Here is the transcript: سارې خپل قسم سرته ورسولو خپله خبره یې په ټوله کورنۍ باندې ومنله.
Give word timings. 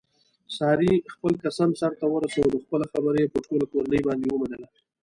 سارې 0.57 0.91
خپل 1.13 1.33
قسم 1.43 1.69
سرته 1.81 2.05
ورسولو 2.09 2.57
خپله 2.65 2.85
خبره 2.91 3.17
یې 3.23 3.31
په 3.33 3.39
ټوله 3.45 3.65
کورنۍ 3.71 4.01
باندې 4.07 4.27
ومنله. 4.31 4.67